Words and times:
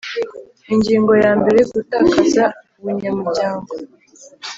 Ingingo 0.73 1.11
yambere 1.23 1.59
Gutakaza 1.73 2.45
Ubunyamuryango 2.79 3.71